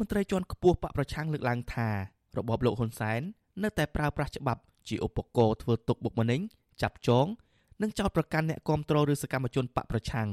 [0.00, 1.88] មន្ត្រីជាន់ខ្ពស់បកប្រឆាំងលើកឡើងថា
[2.36, 3.20] របបលោកហ៊ុនសែន
[3.62, 6.40] នៅតែប្រើប្រាស់ច្បាប់ជាឧបករណ៍ធ្វើទុកបុកម្នេញ
[6.82, 7.26] ចាប់ចង
[7.82, 10.28] និងចោទប្រកាន់អ្នកគាំទ្រឬសកម្មជនបកប្រឆាំង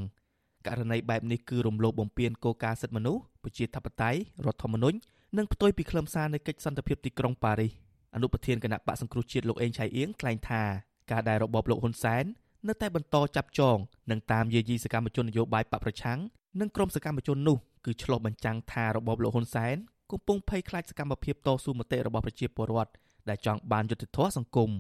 [0.68, 4.98] ករណីបែបនេះគឺរំលោភបំពានគោលការណ៍សិទ្ធិមនុស្សប្រជាធិបតេយ្យរដ្ឋធម្មនុញ្ញ
[5.38, 7.72] និងផ្ទុយពីខ្លឹមសារនៃកិច្ចសន្តិភាពទីក្រុងប៉ារីស
[8.16, 10.64] អនុប្រធានគណៈបកសង្គ្រោះជាតិលោកអេងឆៃអៀងថ្លែងថា
[11.12, 12.26] ការដែលរបបលោកហ៊ុនសែន
[12.68, 13.78] នៅតែបន្តចាប់ចង
[14.12, 16.20] និងតាមយាយីសកម្មជននយោបាយបកប្រឆាំង
[16.60, 17.58] និងក្រុមសកម្មជននោះ
[17.88, 19.76] គឺឆ្លុះបញ្ចាំងថារបបលោកហ៊ុនសែន
[20.12, 22.92] កំពុងភ័យខ្លាចសកម្មភាពតស៊ូមតិរបស់ប្រជាពលរដ្ឋ
[23.30, 24.72] ដែលចង់បានយុត្តិធម៌សង្គម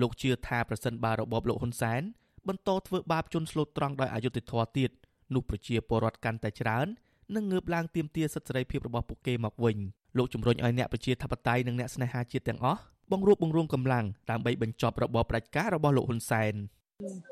[0.00, 2.02] លោកជឿថាប្រសិនបើរបបលោកហ៊ុនសែន
[2.48, 4.90] បន្តធ្វើបាបជនស្លូតត្រង់ដោយអយុត្តិធម៌ទៀត
[5.34, 6.86] នោះប្រជាពលរដ្ឋកាន់តែច្រើន
[7.34, 9.76] នឹងងើបឡើងទាមទារសិទ្ធិសេរីភាពរបស់ពួកគេមកវិញ
[10.18, 12.80] លោកជំរុញឲ្យអ្នកប្រជាធិបតេយ្យនិងអ្នកស្នេហាជាតិទាំងអស់
[13.12, 16.54] បង្រួបបង្រួមកម្លាំងដើម្បីបញ្ចប់របបផ្ដាច់ការរបស់លោកហ៊ុនសែន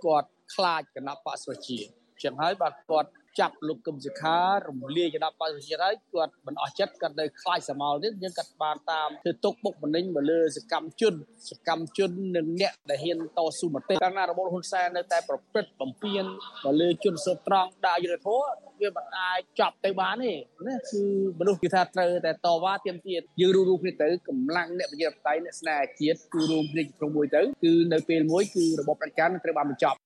[0.05, 1.79] គាត់ខ្លាចគណៈបកសុជា
[2.23, 3.09] ចឹងហើយបាទគាត់
[3.41, 4.39] ចាប់លោកកឹមសុខា
[4.69, 11.15] រំលាយគណៈបព្វជិតហើយគាត់មិនអស់ចិត្តគាត់នៅខ្លាចសមោលទៀតយើងគាត់បានតាមធ្វើទុកបុកម្នេញមកលើសកម្មជន
[11.51, 16.25] សកម្មជននិងអ្នកដែលហ៊ានតស៊ូមតិកាលណារបបហ៊ុនសែននៅតែប្រព្រឹត្តបំពាន
[16.65, 20.33] មកលើជនស្រុកត្រង់ដាក់យុទ្ធធរវាមិនអាចចប់ទៅបានទេ
[20.67, 21.03] ណាគឺ
[21.41, 29.97] មនុស្សគឺថាត្រូវតែតវ៉ាទៀមទៀតយើងរួមរួមគ្នាទៅកម្លាំងអ្នកប្រជាធិបតេយ្យអ្នកស្នេហាជាតិគឺរួមគ្នាក្នុងមួយទៅគឺនៅពេលមួយគឺរបបប្រជាជនត្រូវបានបញ្ចប់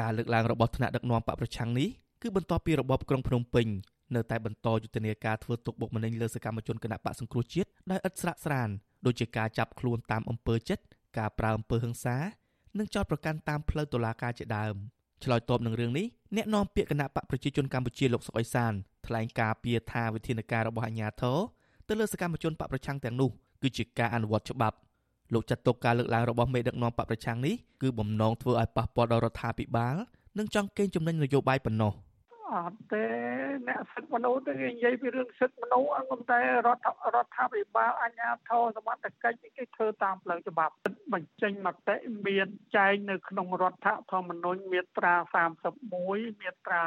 [0.00, 1.88] ការលើកឡើងរបស់ថ្នាក់ដឹកនាំបកប្រឆាំងនេះ
[2.24, 3.66] គឺបន្ទាប់ពីរបបក្រុងភ្នំពេញ
[4.14, 8.68] នៅតែបន្តយុទ្ធនាការធ្វើទុកបុកម្នេញលើសកម្មជនគណបកសង្គ្រោះជាតិដោយឥតស្រាកស្រាន
[9.06, 10.82] ដូចជាការចាប់ខ្លួនតាមអំពើចិត្ត
[11.18, 12.16] ការប្រើអំពើហិង្សា
[12.78, 14.74] និងចោទប្រកាន់តាមផ្លូវតុលាការជាដើម
[15.24, 18.72] ឆ្លើយតបនឹងរឿងនេះអ្នកនាំពាក្យគណៈបកប្រជាជនកម្ពុជាលោកសុកអេសាន
[19.06, 21.38] ថ្លែងការពីថាវិធានការរបស់អាជ្ញាធរ
[21.88, 23.30] ទៅលើសកម្មជនបកប្រឆាំងទាំងនោះ
[23.62, 24.76] គឺជាការអនុវត្តច្បាប់
[25.34, 29.96] លោកចាត់ទុកការលើកឡើងរបស់មេដឹកនាំបកប្រឆាំងនេះគឺបំណងធ្វើឲ្យប៉ះពាល់ដល់រដ្ឋាភិបាល
[30.38, 31.92] និងចង់កេងចំណេញនយោបាយប៉ុណ្ណោះ
[32.54, 33.04] អត់ទេ
[33.68, 40.74] អ្នកសិទ្ធិមនុស្សទៅគេនិយាយពីរឿងសិទ្ធិមនុស្សអង្គតែរដ្ឋរដ្ឋាភិបាលអាជ្ញាធរសមត្ថកិច្ចគេធ្វើតាមផ្លូវច្បាប់
[41.12, 41.96] បញ្ចេញមតិ
[42.26, 45.14] មានចែងនៅក្នុងរដ្ឋធម្មនុញ្ញមាត្រា
[45.78, 46.82] 31មាត្រា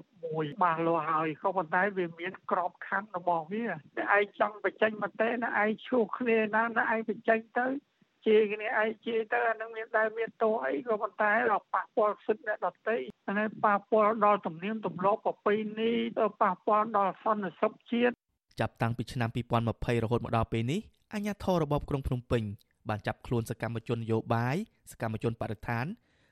[0.00, 7.66] 41បានលោះហើយក៏ប៉ុន្តែវាមានក្របខ័ណ្ឌរបស់វាតែឯងចង់បញ្ចេញមតិណាឯងឈូសគ្នាណាណាឯងបញ្ចេញទៅ
[8.26, 18.14] ជាគ្នាឯងជាទៅអានឹងមានដែលមានទោសអីក៏ប៉ុន្តែដល់ប៉ះពាល់សិទ្ធិអ្នកដទៃហើយប៉ះពាល់ដល់ទំនៀមទម្លាប់ប្រពៃណីទៅប៉ះពាល់ដល់សន្តិសុខជាតិ
[18.60, 19.28] ចាប់តាំងពីឆ្នាំ
[19.66, 20.80] 2020រហូតមកដល់ពេលនេះ
[21.12, 22.42] អាជ្ញាធររបបក្រុងភ្នំពេញ
[22.88, 24.56] បានចាប់ខ្លួនសកម្មជននយោបាយ
[24.92, 25.86] សកម្មជនបរិស្ថាន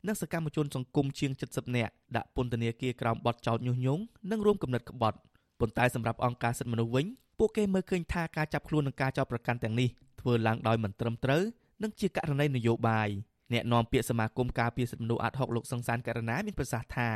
[0.06, 5.18] និងសកម្មជនសង្គមជាង70នាក់ដាក់ពន្ធនាគារក្រោមបទចោទញុះញង់និងរួមគំនិតក្បត់
[5.60, 7.06] ប៉ុន្តែសម្រាប់អង្គការសិទ្ធិមនុស្សវិញ
[7.38, 9.88] ពួកគេមើលឃើញថាការចាប់ខ្លួននិងការចោទប្រកាន់ទាំងនេះ
[10.20, 11.42] ធ្វើឡើងដោយមិនត្រឹមត្រូវ
[11.82, 13.08] និងជាករណីនយោបាយ
[13.52, 17.08] អ្នកនាំពាក្យសមាគមការពារសិទ្ធិមនុស្សអាត់ហុកលោកសង្សានករណាមានប្រសាសន៍ថា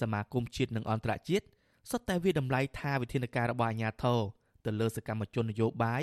[0.00, 1.44] សមាគមជាតិនិងអន្តរជាតិ
[1.90, 4.20] សុទ្ធតែវាតម្លៃថាវិធានការរបស់អាជ្ញាធរ
[4.64, 6.02] ទៅលើសកម្មជននយោបាយ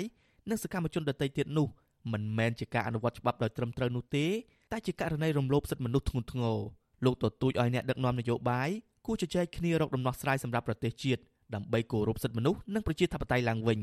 [0.50, 1.68] និងសកម្មជនដទៃទៀតនោះ
[2.12, 4.26] មិនមែនជាការអនុវត្តច្បាប់ដោយត្រឹមត្រូវនោះទេ
[4.72, 6.58] តែជាករណីរំលោភសិទ្ធិមនុស្សធ្ងន់ធ្ងរ
[7.04, 8.70] លោកទទូចឲ្យអ្នកដឹកនាំនយោបាយ
[9.06, 11.20] គួរជជែកគ្នារកដំណោះស្រាយសម្រាប់ប្រទេសជាតិ
[11.54, 13.78] ដើម្បីគោរពសិទ្ធិមនុស្សនិងប្រជាធិបតេយ្យឡើងវិញ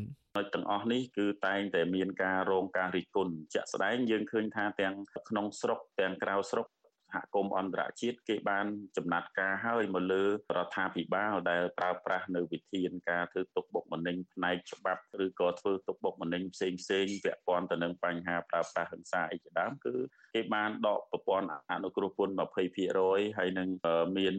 [0.54, 4.96] ទាំងអស់នេះគឺតែងតែមានការរងការរិះគន់ជាក់ស្ដែងយើងឃើញថាទាំង
[5.30, 6.68] ក្នុងស្រុកទាំងក្រៅស្រុក
[7.14, 8.66] សហគមន៍អន្តរជាតិគេបាន
[8.98, 10.30] ចំណាត់ការហើយមកលើរ
[10.66, 19.94] ដ្ឋាភិបាលដែលប្រើប្រាស់នៅវិធានការធ្វើទុកបុកម្នេញផ្នែកច្បាប់ឬក៏ធ្វើទុកបុកម្នេញផ្សេងផ្សេងពាក់ព័ន្ធទៅនឹងបញ្ហាប្រើប្រាស់ហិង្សាអីជាដើមគឺ
[20.36, 22.34] គេបានដកប្រព័ន្ធអនុគ្រោះពន្ធ
[22.86, 23.70] 20%ហើយនឹង
[24.18, 24.36] មាន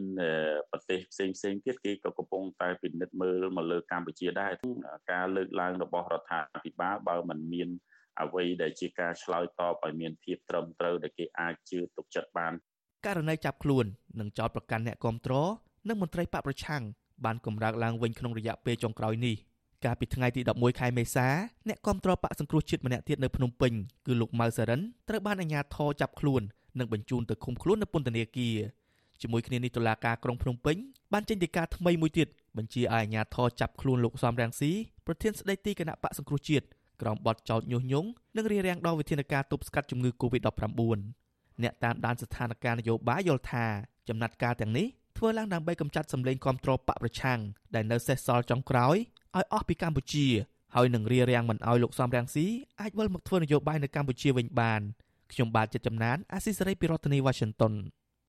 [0.71, 4.51] ប្រទេសផ្សេងផ្សេងទៀតគេក៏កំពុងតែពិនិត្យមើលមកលើកម្ពុជាដែរ
[5.11, 7.69] ការលើកឡើងរបស់រដ្ឋាភិបាលបើមិនមាន
[8.21, 12.53] អ្វីដែលជាការឆ្លើយតបឲ្យមានភាពត្រឹមត្រូវដែលគេអាចជឿទុកចិត្តបាន
[13.05, 13.85] ករណីចាប់ខ្លួន
[14.19, 15.49] និងចោតប្រកាន់អ្នកគ្រប់គ្រង
[15.87, 16.83] និងមន្ត្រីបកប្រឆាំង
[17.25, 19.35] បានកម្រើកឡើងវិញក្នុងរយៈពេលចុងក្រោយនេះ
[19.85, 21.27] កាលពីថ្ងៃទី11ខែមេសា
[21.67, 23.73] អ្នកគ្រប់គ្រងបកសង្គ្រោះជាតិម្នាក់ទៀតនៅភ្នំពេញ
[24.05, 26.41] គឺលោកម៉ៅសារិនត្រូវបានអាជ្ញាធរចាប់ខ្លួន
[26.79, 28.57] និងបញ្ជូនទៅឃុំខ្លួននៅពន្ធនាគារ
[29.21, 30.77] ជាមួយគ្នានេះតុលាការក្រុងភ្នំពេញ
[31.13, 32.27] បានចេញដីកាថ្មីមួយទៀត
[32.57, 34.71] បញ្ជាឲ្យអាជ្ញាធរចាប់ខ្លួនលោកសំរាំងស៊ី
[35.05, 36.65] ប្រធានស្ដីទីគណៈបកសង្គ្រោះជាតិ
[37.01, 40.99] ក្រោមបទចោទញុះញង់និងរារាំងដល់វិធានការទប់ស្កាត់ជំងឺ Covid-19
[41.63, 43.65] អ្នកតាមដានស្ថានភាពនយោបាយយល់ថា
[44.09, 44.87] ចំណាត់ការទាំងនេះ
[45.17, 47.39] ធ្វើឡើងដើម្បីកម្ចាត់សម្លេងគ្រប់គ្រងបកប្រឆាំង
[47.75, 48.95] ដែលនៅសេសសល់ចុងក្រោយ
[49.35, 50.27] ឲ្យអស់ពីកម្ពុជា
[50.75, 52.45] ហើយនឹងរារាំងមិនឲ្យលោកសំរងស៊ី
[52.81, 54.81] អាចវិលមកធ្វើនយោបាយនៅកម្ពុជាវិញបាន
[55.31, 57.73] ខ្ញុំបាទចិត្តចំណានអាស៊ីសេរីពីរដ្ឋធានី Washington